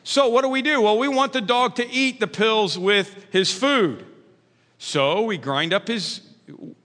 [0.03, 0.81] So what do we do?
[0.81, 4.05] Well, we want the dog to eat the pills with his food.
[4.77, 6.21] So we grind up his,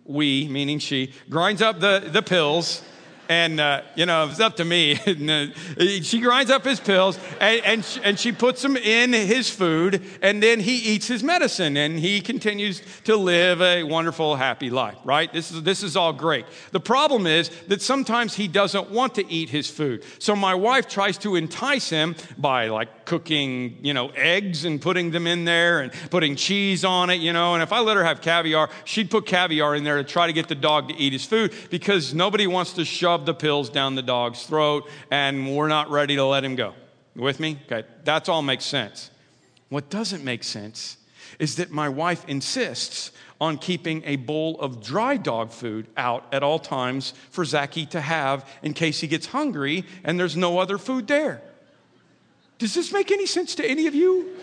[0.04, 2.82] we, meaning she, grinds up the, the pills
[3.30, 4.98] and uh, you know it's up to me.
[6.02, 10.02] She grinds up his pills and, and, she, and she puts them in his food,
[10.20, 14.96] and then he eats his medicine, and he continues to live a wonderful, happy life.
[15.04, 15.32] Right?
[15.32, 16.44] This is this is all great.
[16.72, 20.88] The problem is that sometimes he doesn't want to eat his food, so my wife
[20.88, 25.80] tries to entice him by like cooking, you know, eggs and putting them in there
[25.80, 27.54] and putting cheese on it, you know.
[27.54, 30.32] And if I let her have caviar, she'd put caviar in there to try to
[30.32, 33.96] get the dog to eat his food because nobody wants to shove the pills down
[33.96, 36.72] the dog's throat, and we're not ready to let him go.
[37.16, 37.58] You with me?
[37.66, 39.10] Okay, that's all makes sense.
[39.70, 40.96] What doesn't make sense
[41.40, 46.44] is that my wife insists on keeping a bowl of dry dog food out at
[46.44, 50.78] all times for Zachy to have in case he gets hungry and there's no other
[50.78, 51.42] food there.
[52.60, 54.36] Does this make any sense to any of you?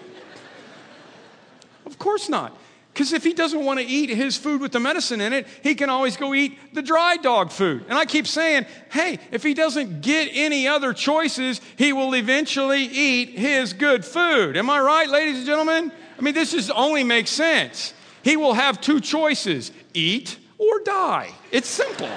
[1.85, 2.57] Of course not.
[2.91, 5.75] Because if he doesn't want to eat his food with the medicine in it, he
[5.75, 7.85] can always go eat the dry dog food.
[7.87, 12.81] And I keep saying, hey, if he doesn't get any other choices, he will eventually
[12.81, 14.57] eat his good food.
[14.57, 15.91] Am I right, ladies and gentlemen?
[16.17, 17.93] I mean, this just only makes sense.
[18.23, 21.29] He will have two choices eat or die.
[21.51, 22.09] It's simple.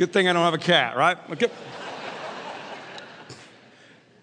[0.00, 1.18] Good thing I don't have a cat, right?
[1.30, 1.48] Okay.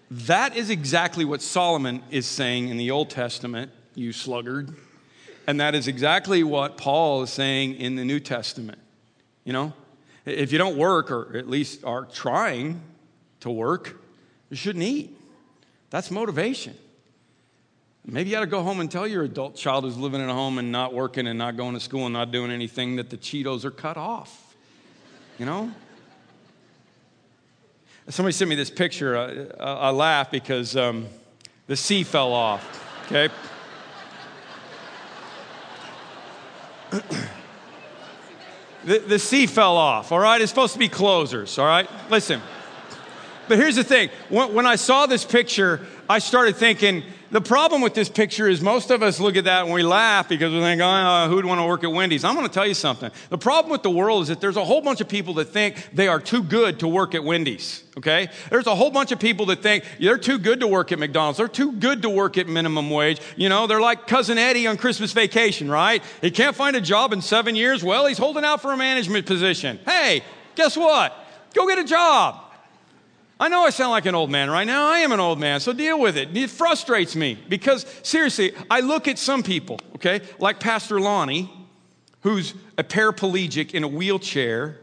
[0.10, 4.76] That is exactly what Solomon is saying in the Old Testament, you sluggard.
[5.46, 8.80] And that is exactly what Paul is saying in the New Testament.
[9.44, 9.74] You know,
[10.26, 12.82] if you don't work, or at least are trying
[13.42, 14.02] to work,
[14.50, 15.16] you shouldn't eat.
[15.92, 16.74] That's motivation.
[18.04, 20.58] Maybe you ought to go home and tell your adult child who's living at home
[20.58, 23.64] and not working and not going to school and not doing anything that the Cheetos
[23.64, 24.47] are cut off.
[25.38, 25.72] You know?
[28.10, 29.18] Somebody sent me this picture.
[29.60, 31.08] I, I laugh because um,
[31.68, 33.30] the C fell off, okay?
[38.86, 40.42] the, the C fell off, all right?
[40.42, 41.88] It's supposed to be closers, all right?
[42.10, 42.42] Listen.
[43.48, 47.82] But here's the thing when, when I saw this picture, I started thinking, the problem
[47.82, 50.60] with this picture is most of us look at that and we laugh because we
[50.60, 52.24] think, oh, who'd want to work at Wendy's?
[52.24, 53.12] I'm going to tell you something.
[53.30, 55.90] The problem with the world is that there's a whole bunch of people that think
[55.94, 57.84] they are too good to work at Wendy's.
[57.98, 58.30] Okay?
[58.50, 61.38] There's a whole bunch of people that think they're too good to work at McDonald's.
[61.38, 63.20] They're too good to work at minimum wage.
[63.36, 66.02] You know, they're like Cousin Eddie on Christmas vacation, right?
[66.22, 67.84] He can't find a job in seven years.
[67.84, 69.80] Well, he's holding out for a management position.
[69.86, 70.24] Hey,
[70.56, 71.14] guess what?
[71.54, 72.44] Go get a job.
[73.40, 74.88] I know I sound like an old man right now.
[74.88, 76.36] I am an old man, so deal with it.
[76.36, 81.52] It frustrates me because, seriously, I look at some people, okay, like Pastor Lonnie,
[82.22, 84.80] who's a paraplegic in a wheelchair,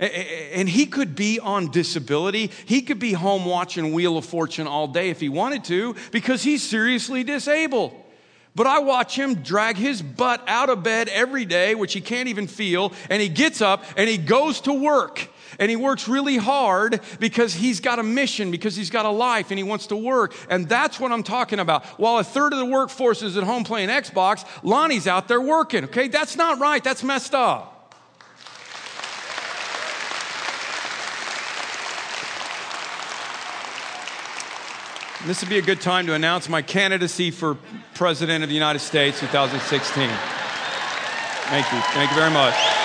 [0.00, 2.50] and he could be on disability.
[2.64, 6.42] He could be home watching Wheel of Fortune all day if he wanted to because
[6.42, 7.94] he's seriously disabled.
[8.54, 12.28] But I watch him drag his butt out of bed every day, which he can't
[12.28, 15.28] even feel, and he gets up and he goes to work.
[15.62, 19.52] And he works really hard because he's got a mission, because he's got a life,
[19.52, 20.34] and he wants to work.
[20.50, 21.86] And that's what I'm talking about.
[22.00, 25.84] While a third of the workforce is at home playing Xbox, Lonnie's out there working,
[25.84, 26.08] okay?
[26.08, 26.82] That's not right.
[26.82, 27.94] That's messed up.
[35.26, 37.56] This would be a good time to announce my candidacy for
[37.94, 40.08] President of the United States 2016.
[40.08, 41.78] Thank you.
[41.92, 42.81] Thank you very much.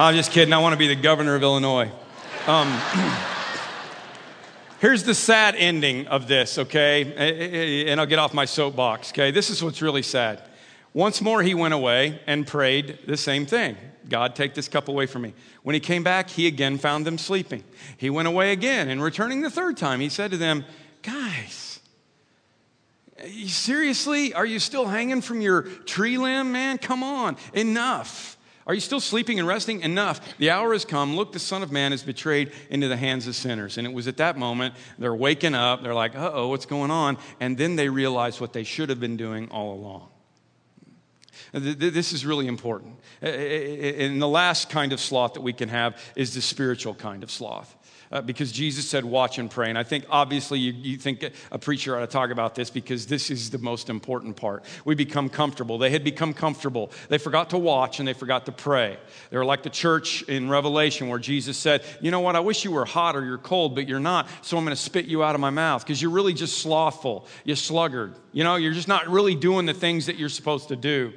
[0.00, 0.54] I'm just kidding.
[0.54, 1.90] I want to be the governor of Illinois.
[2.46, 2.68] Um,
[4.80, 7.84] here's the sad ending of this, okay?
[7.90, 9.32] And I'll get off my soapbox, okay?
[9.32, 10.40] This is what's really sad.
[10.94, 13.76] Once more, he went away and prayed the same thing
[14.08, 15.34] God, take this cup away from me.
[15.64, 17.64] When he came back, he again found them sleeping.
[17.96, 20.64] He went away again, and returning the third time, he said to them,
[21.02, 21.80] Guys,
[23.48, 24.32] seriously?
[24.32, 26.78] Are you still hanging from your tree limb, man?
[26.78, 28.37] Come on, enough.
[28.68, 29.80] Are you still sleeping and resting?
[29.80, 30.36] Enough.
[30.36, 31.16] The hour has come.
[31.16, 33.78] Look, the Son of Man is betrayed into the hands of sinners.
[33.78, 35.82] And it was at that moment they're waking up.
[35.82, 37.16] They're like, uh oh, what's going on?
[37.40, 40.08] And then they realize what they should have been doing all along.
[41.52, 43.00] This is really important.
[43.22, 47.30] And the last kind of sloth that we can have is the spiritual kind of
[47.30, 47.74] sloth.
[48.10, 49.68] Uh, because Jesus said, watch and pray.
[49.68, 53.06] And I think obviously you, you, think a preacher ought to talk about this because
[53.06, 54.64] this is the most important part.
[54.84, 55.76] We become comfortable.
[55.76, 56.90] They had become comfortable.
[57.08, 58.96] They forgot to watch and they forgot to pray.
[59.30, 62.34] They were like the church in Revelation where Jesus said, You know what?
[62.34, 64.28] I wish you were hot or you're cold, but you're not.
[64.40, 67.26] So I'm going to spit you out of my mouth because you're really just slothful.
[67.44, 68.14] You're sluggard.
[68.32, 71.12] You know, you're just not really doing the things that you're supposed to do.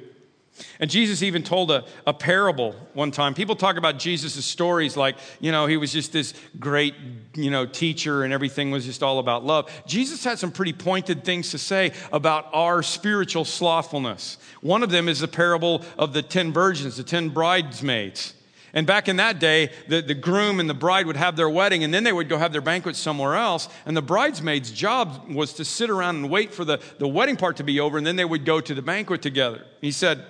[0.80, 3.34] And Jesus even told a, a parable one time.
[3.34, 6.94] People talk about Jesus' stories like, you know, he was just this great,
[7.34, 9.70] you know, teacher and everything was just all about love.
[9.86, 14.38] Jesus had some pretty pointed things to say about our spiritual slothfulness.
[14.60, 18.34] One of them is the parable of the 10 virgins, the 10 bridesmaids.
[18.74, 21.84] And back in that day, the, the groom and the bride would have their wedding,
[21.84, 23.68] and then they would go have their banquet somewhere else.
[23.84, 27.56] And the bridesmaid's job was to sit around and wait for the, the wedding part
[27.58, 29.66] to be over, and then they would go to the banquet together.
[29.82, 30.24] He said,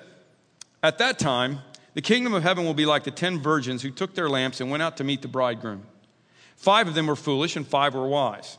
[0.83, 1.61] at that time,
[1.95, 4.71] the kingdom of heaven will be like the ten virgins who took their lamps and
[4.71, 5.85] went out to meet the bridegroom.
[6.57, 8.59] Five of them were foolish and five were wise.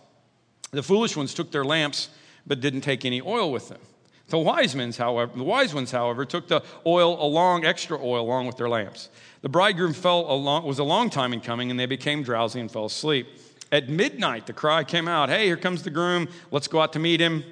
[0.72, 2.10] The foolish ones took their lamps
[2.46, 3.80] but didn't take any oil with them.
[4.28, 8.48] The wise ones, however, the wise ones, however, took the oil along, extra oil along
[8.48, 9.10] with their lamps.
[9.42, 12.72] The bridegroom fell along, was a long time in coming, and they became drowsy and
[12.72, 13.28] fell asleep.
[13.72, 16.30] At midnight, the cry came out, "Hey, here comes the groom!
[16.52, 17.44] Let's go out to meet him."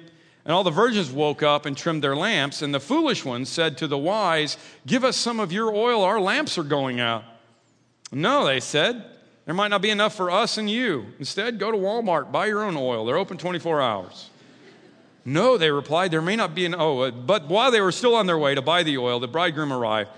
[0.44, 3.78] And all the virgins woke up and trimmed their lamps, and the foolish ones said
[3.78, 7.24] to the wise, Give us some of your oil, our lamps are going out.
[8.10, 9.04] No, they said,
[9.44, 11.06] there might not be enough for us and you.
[11.18, 13.04] Instead, go to Walmart, buy your own oil.
[13.04, 14.30] They're open 24 hours.
[15.24, 18.14] No, they replied, there may not be an oh, uh, but while they were still
[18.14, 20.10] on their way to buy the oil, the bridegroom arrived,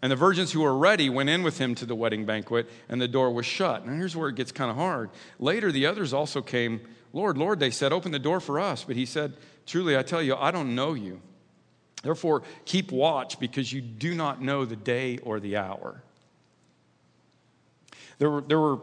[0.00, 3.00] and the virgins who were ready went in with him to the wedding banquet, and
[3.00, 3.84] the door was shut.
[3.86, 5.10] Now here's where it gets kind of hard.
[5.40, 6.80] Later, the others also came.
[7.12, 8.84] Lord, Lord, they said, open the door for us.
[8.84, 9.34] But he said,
[9.66, 11.20] Truly, I tell you, I don't know you.
[12.02, 16.02] Therefore, keep watch because you do not know the day or the hour.
[18.18, 18.78] There were, there were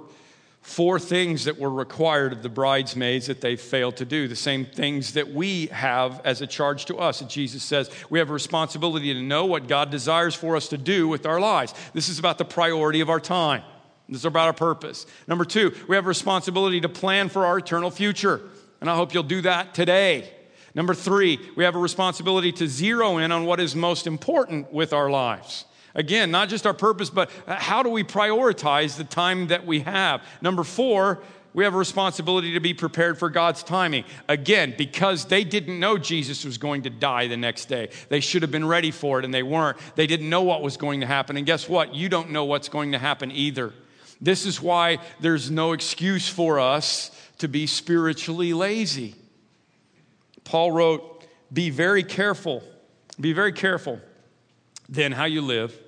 [0.62, 4.66] four things that were required of the bridesmaids that they failed to do, the same
[4.66, 7.20] things that we have as a charge to us.
[7.20, 10.78] That Jesus says we have a responsibility to know what God desires for us to
[10.78, 11.74] do with our lives.
[11.94, 13.64] This is about the priority of our time.
[14.08, 15.06] This is about our purpose.
[15.28, 18.42] Number two, we have a responsibility to plan for our eternal future.
[18.82, 20.34] And I hope you'll do that today.
[20.76, 24.94] Number three, we have a responsibility to zero in on what is most important with
[24.94, 25.66] our lives.
[25.96, 29.80] Again, not just our purpose, but uh, how do we prioritize the time that we
[29.82, 30.22] have?
[30.42, 31.22] Number four,
[31.54, 34.04] we have a responsibility to be prepared for God's timing.
[34.28, 37.90] Again, because they didn't know Jesus was going to die the next day.
[38.10, 39.78] They should have been ready for it and they weren't.
[39.96, 41.38] They didn't know what was going to happen.
[41.38, 41.96] And guess what?
[41.96, 43.74] You don't know what's going to happen either.
[44.22, 49.16] This is why there's no excuse for us to be spiritually lazy.
[50.50, 52.64] Paul wrote, Be very careful,
[53.22, 54.02] be very careful
[54.92, 55.80] then how you live,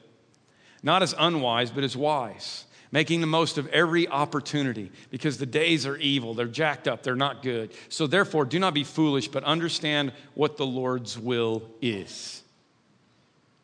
[0.84, 5.88] not as unwise, but as wise, making the most of every opportunity because the days
[5.88, 7.72] are evil, they're jacked up, they're not good.
[7.90, 12.44] So therefore, do not be foolish, but understand what the Lord's will is.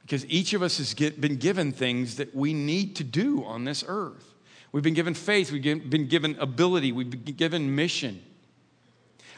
[0.01, 3.65] Because each of us has get, been given things that we need to do on
[3.65, 4.33] this earth.
[4.71, 8.23] We've been given faith, we've been given ability, we've been given mission.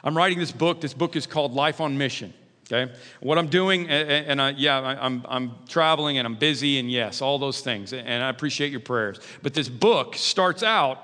[0.04, 0.82] I'm writing this book.
[0.82, 2.34] This book is called Life on Mission.
[2.72, 2.92] Okay?
[3.20, 7.40] What I'm doing, and I, yeah, I'm, I'm traveling and I'm busy, and yes, all
[7.40, 7.94] those things.
[7.94, 9.20] And I appreciate your prayers.
[9.42, 11.04] But this book starts out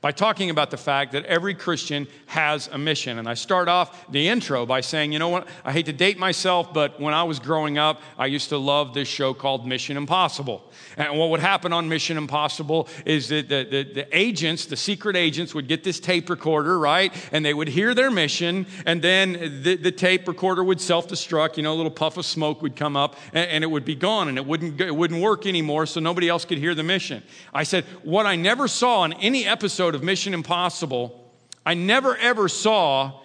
[0.00, 3.18] by talking about the fact that every Christian has a mission.
[3.18, 5.46] And I start off the intro by saying, you know what?
[5.64, 8.94] I hate to date myself, but when I was growing up, I used to love
[8.94, 10.64] this show called Mission Impossible.
[10.96, 15.16] And what would happen on Mission Impossible is that the, the, the agents, the secret
[15.16, 17.12] agents, would get this tape recorder, right?
[17.30, 21.58] And they would hear their mission, and then the, the tape recorder would self destruct.
[21.58, 23.94] You know, a little puff of smoke would come up, and, and it would be
[23.94, 27.22] gone, and it wouldn't, it wouldn't work anymore, so nobody else could hear the mission.
[27.52, 31.32] I said, what I never saw in any episode of Mission Impossible,
[31.64, 33.20] I never ever saw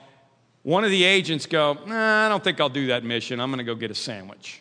[0.65, 3.39] one of the agents go, nah, I don't think I'll do that mission.
[3.39, 4.59] I'm going to go get a sandwich.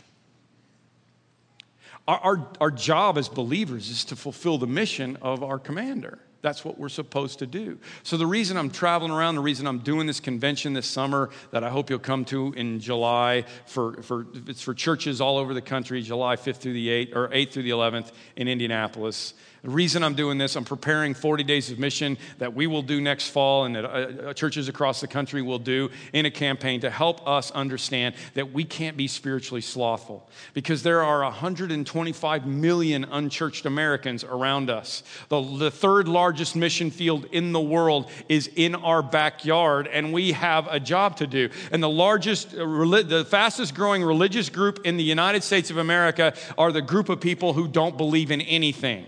[2.06, 6.18] Our, our, our, job as believers is to fulfill the mission of our commander.
[6.42, 7.78] That's what we're supposed to do.
[8.02, 11.64] So, the reason I'm traveling around, the reason I'm doing this convention this summer that
[11.64, 15.62] I hope you'll come to in July for, for it's for churches all over the
[15.62, 19.32] country, July 5th through the 8th, or 8th through the 11th in Indianapolis,
[19.64, 23.00] the reason I'm doing this, I'm preparing 40 days of mission that we will do
[23.00, 26.82] next fall and that uh, uh, churches across the country will do in a campaign
[26.82, 33.04] to help us understand that we can't be spiritually slothful because there are 125 million
[33.04, 35.02] unchurched Americans around us.
[35.30, 40.32] The, the third largest mission field in the world is in our backyard, and we
[40.32, 41.48] have a job to do.
[41.72, 46.34] And the largest, uh, the fastest growing religious group in the United States of America
[46.58, 49.06] are the group of people who don't believe in anything.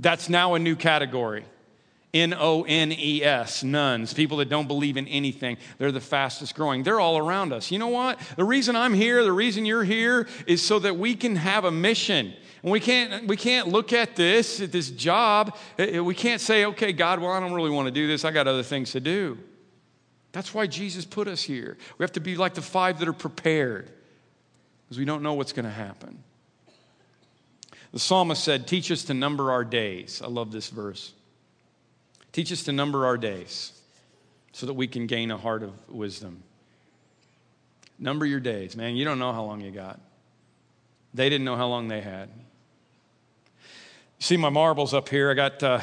[0.00, 1.44] That's now a new category.
[2.12, 5.58] N O N E S, nones, people that don't believe in anything.
[5.78, 6.82] They're the fastest growing.
[6.82, 7.70] They're all around us.
[7.70, 8.18] You know what?
[8.34, 11.70] The reason I'm here, the reason you're here, is so that we can have a
[11.70, 12.32] mission.
[12.62, 15.56] And we can't, we can't look at this, at this job.
[15.78, 18.24] Eh, eh, we can't say, okay, God, well, I don't really want to do this.
[18.24, 19.38] I got other things to do.
[20.32, 21.76] That's why Jesus put us here.
[21.96, 23.90] We have to be like the five that are prepared
[24.84, 26.22] because we don't know what's going to happen.
[27.92, 30.22] The psalmist said, Teach us to number our days.
[30.24, 31.12] I love this verse.
[32.32, 33.72] Teach us to number our days
[34.52, 36.42] so that we can gain a heart of wisdom.
[37.98, 38.96] Number your days, man.
[38.96, 40.00] You don't know how long you got.
[41.12, 42.28] They didn't know how long they had.
[44.20, 45.30] See my marbles up here?
[45.30, 45.80] I got uh,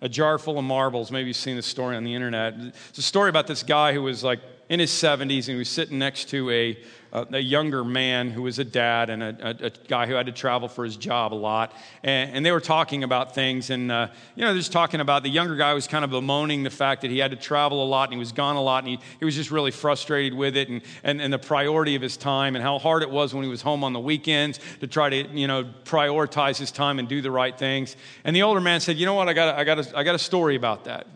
[0.00, 1.10] a jar full of marbles.
[1.10, 2.54] Maybe you've seen this story on the internet.
[2.90, 5.68] It's a story about this guy who was like in his 70s and he was
[5.68, 6.78] sitting next to a
[7.14, 10.26] a, a younger man who was a dad and a, a, a, guy who had
[10.26, 11.72] to travel for his job a lot.
[12.02, 13.70] And, and they were talking about things.
[13.70, 16.64] And, uh, you know, they're just talking about the younger guy was kind of bemoaning
[16.64, 18.82] the fact that he had to travel a lot and he was gone a lot.
[18.82, 22.02] And he, he was just really frustrated with it and, and, and the priority of
[22.02, 24.88] his time and how hard it was when he was home on the weekends to
[24.88, 27.94] try to, you know, prioritize his time and do the right things.
[28.24, 29.28] And the older man said, You know what?
[29.28, 31.06] I got, I got, a, I got a story about that.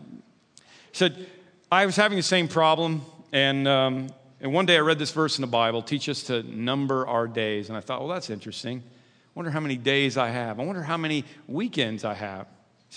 [0.55, 1.27] He said,
[1.69, 3.01] I was having the same problem.
[3.31, 4.09] And um,
[4.41, 7.27] and one day I read this verse in the Bible teach us to number our
[7.27, 7.69] days.
[7.69, 8.79] And I thought, well, that's interesting.
[8.79, 10.59] I wonder how many days I have.
[10.59, 12.47] I wonder how many weekends I have.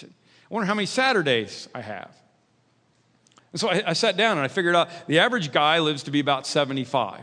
[0.02, 0.06] I
[0.48, 2.14] wonder how many Saturdays I have.
[3.52, 6.10] And so I, I sat down and I figured out the average guy lives to
[6.10, 7.20] be about 75.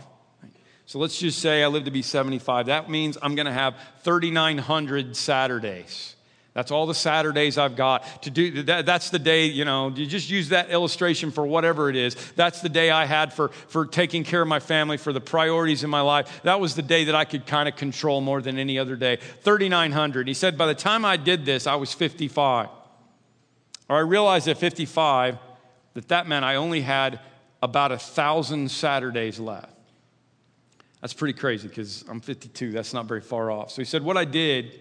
[0.86, 2.66] So let's just say I live to be 75.
[2.66, 6.16] That means I'm going to have 3,900 Saturdays.
[6.60, 8.64] That's all the Saturdays I've got to do.
[8.64, 12.16] That, that's the day, you know, you just use that illustration for whatever it is.
[12.36, 15.86] That's the day I had for, for taking care of my family, for the priorities
[15.86, 16.42] in my life.
[16.44, 19.20] That was the day that I could kind of control more than any other day.
[19.44, 20.28] 3,900.
[20.28, 22.68] He said, by the time I did this, I was 55.
[23.88, 25.38] Or I realized at 55
[25.94, 27.22] that that meant I only had
[27.64, 29.72] about a thousand Saturdays left.
[31.00, 32.74] That's pretty crazy because I'm 52.
[32.74, 33.72] That's not very far off.
[33.72, 34.78] So he said, what I did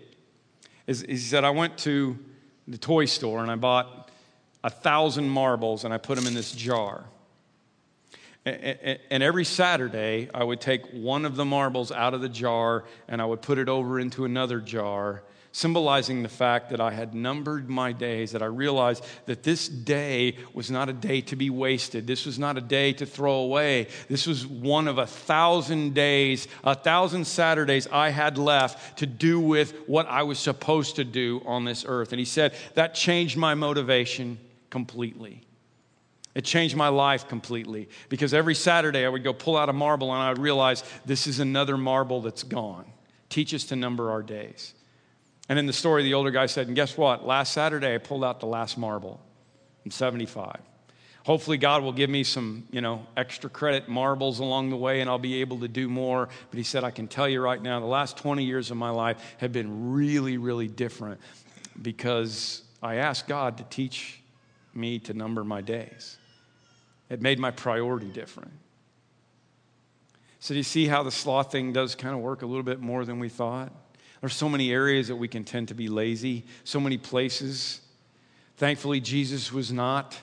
[0.89, 2.19] is, he said, I went to
[2.67, 4.11] the toy store and I bought
[4.65, 7.05] a thousand marbles and I put them in this jar.
[8.45, 13.21] And every Saturday, I would take one of the marbles out of the jar and
[13.21, 15.23] I would put it over into another jar
[15.53, 20.37] symbolizing the fact that I had numbered my days, that I realized that this day
[20.53, 22.07] was not a day to be wasted.
[22.07, 23.89] This was not a day to throw away.
[24.09, 29.41] This was one of a thousand days, a thousand Saturdays I had left to do
[29.41, 32.13] with what I was supposed to do on this earth.
[32.13, 34.39] And he said that changed my motivation
[34.71, 35.43] completely.
[36.35, 40.13] It changed my life completely because every Saturday I would go pull out a marble
[40.13, 42.85] and I would realize this is another marble that's gone.
[43.29, 44.75] Teach us to number our days.
[45.49, 47.27] And in the story, the older guy said, And guess what?
[47.27, 49.21] Last Saturday, I pulled out the last marble.
[49.85, 50.61] I'm 75.
[51.25, 55.11] Hopefully, God will give me some, you know, extra credit marbles along the way and
[55.11, 56.29] I'll be able to do more.
[56.51, 58.91] But he said, I can tell you right now, the last 20 years of my
[58.91, 61.21] life have been really, really different
[61.81, 64.23] because I asked God to teach
[64.75, 66.17] me to number my days.
[67.11, 68.53] It made my priority different.
[70.41, 72.81] So, do you see how the sloth thing does kind of work a little bit
[72.81, 73.73] more than we thought?
[74.21, 77.81] There's so many areas that we can tend to be lazy, so many places
[78.59, 80.19] Thankfully, Jesus was not.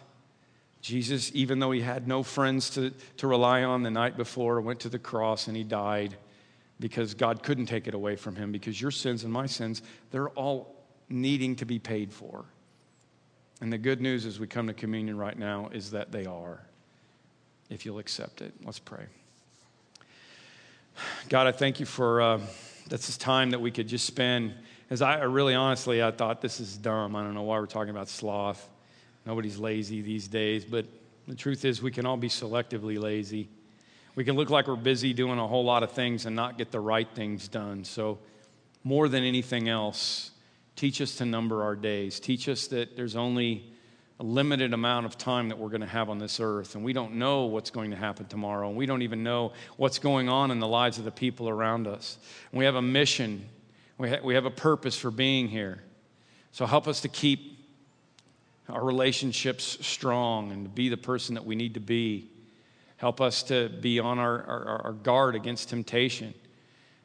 [0.81, 4.81] Jesus, even though he had no friends to, to rely on the night before, went
[4.81, 6.15] to the cross and he died
[6.79, 9.81] because God couldn't take it away from him because your sins and my sins,
[10.11, 10.75] they're all
[11.07, 12.43] needing to be paid for.
[13.61, 16.59] And the good news as we come to communion right now is that they are,
[17.69, 18.53] if you'll accept it.
[18.65, 19.05] Let's pray.
[21.29, 22.39] God, I thank you for uh,
[22.89, 24.53] this time that we could just spend.
[24.89, 27.15] As I really honestly, I thought this is dumb.
[27.15, 28.69] I don't know why we're talking about sloth.
[29.25, 30.85] Nobody's lazy these days, but
[31.27, 33.49] the truth is, we can all be selectively lazy.
[34.13, 36.71] We can look like we're busy doing a whole lot of things and not get
[36.71, 37.83] the right things done.
[37.83, 38.19] So,
[38.83, 40.29] more than anything else,
[40.75, 42.19] teach us to number our days.
[42.19, 43.73] Teach us that there's only
[44.19, 46.93] a limited amount of time that we're going to have on this earth, and we
[46.93, 50.51] don't know what's going to happen tomorrow, and we don't even know what's going on
[50.51, 52.17] in the lives of the people around us.
[52.51, 53.45] And we have a mission,
[53.97, 55.83] we, ha- we have a purpose for being here.
[56.53, 57.59] So help us to keep
[58.69, 62.29] our relationships strong and to be the person that we need to be.
[62.97, 66.33] Help us to be on our, our, our guard against temptation.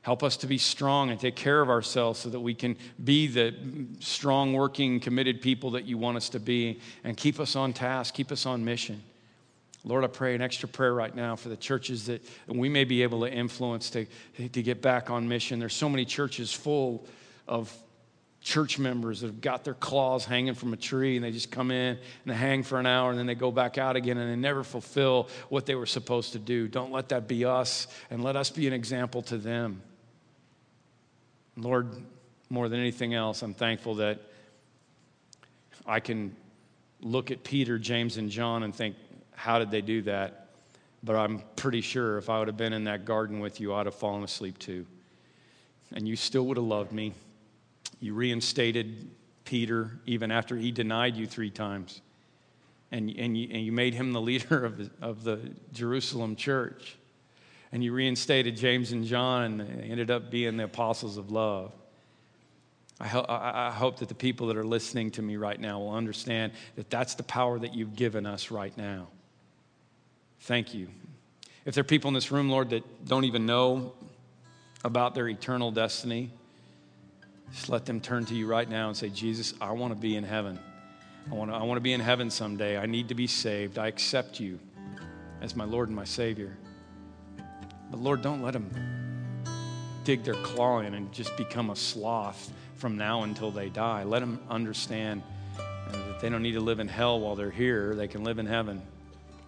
[0.03, 3.26] Help us to be strong and take care of ourselves so that we can be
[3.26, 3.55] the
[3.98, 8.14] strong, working, committed people that you want us to be and keep us on task,
[8.14, 9.03] keep us on mission.
[9.84, 13.03] Lord, I pray an extra prayer right now for the churches that we may be
[13.03, 15.59] able to influence to, to get back on mission.
[15.59, 17.07] There's so many churches full
[17.46, 17.74] of
[18.42, 21.70] church members that have got their claws hanging from a tree and they just come
[21.70, 24.30] in and they hang for an hour and then they go back out again and
[24.30, 26.66] they never fulfill what they were supposed to do.
[26.66, 29.82] Don't let that be us and let us be an example to them.
[31.61, 31.94] Lord,
[32.48, 34.20] more than anything else, I'm thankful that
[35.84, 36.34] I can
[37.00, 38.96] look at Peter, James, and John and think,
[39.34, 40.48] how did they do that?
[41.02, 43.86] But I'm pretty sure if I would have been in that garden with you, I'd
[43.86, 44.86] have fallen asleep too.
[45.92, 47.14] And you still would have loved me.
[48.00, 49.11] You reinstated
[49.44, 52.00] Peter even after he denied you three times.
[52.92, 55.40] And, and, you, and you made him the leader of the, of the
[55.72, 56.96] Jerusalem church
[57.72, 61.72] and you reinstated James and John, and ended up being the apostles of love.
[63.00, 65.94] I, ho- I hope that the people that are listening to me right now will
[65.94, 69.08] understand that that's the power that you've given us right now.
[70.40, 70.88] Thank you.
[71.64, 73.94] If there are people in this room, Lord, that don't even know
[74.84, 76.30] about their eternal destiny,
[77.52, 80.16] just let them turn to you right now and say, Jesus, I want to be
[80.16, 80.58] in heaven.
[81.30, 82.76] I want to, I want to be in heaven someday.
[82.76, 83.78] I need to be saved.
[83.78, 84.58] I accept you
[85.40, 86.56] as my Lord and my Savior.
[87.91, 88.70] But Lord, don't let them
[90.05, 94.05] dig their claw in and just become a sloth from now until they die.
[94.05, 95.22] Let them understand
[95.59, 97.95] uh, that they don't need to live in hell while they're here.
[97.95, 98.80] They can live in heaven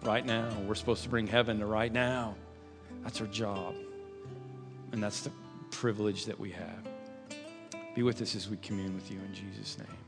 [0.03, 0.49] right now.
[0.67, 2.35] We're supposed to bring heaven to right now.
[3.03, 3.75] That's our job.
[4.91, 5.31] And that's the
[5.71, 6.87] privilege that we have.
[7.95, 10.02] Be with us as we commune with you in Jesus' name.